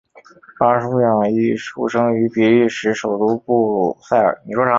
[0.57, 4.41] 巴舒亚伊出生于比利时首都布鲁塞尔。